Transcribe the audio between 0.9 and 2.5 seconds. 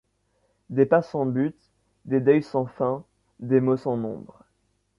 sans but, des deuils